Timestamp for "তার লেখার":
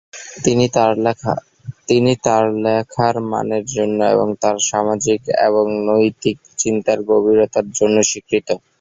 2.25-3.15